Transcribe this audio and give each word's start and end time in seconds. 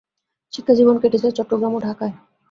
শিক্ষাজীবন 0.53 0.95
কেটেছে 0.99 1.27
চট্টগ্রাম 1.31 1.73
ও 1.75 1.79
ঢাকায়। 1.79 2.13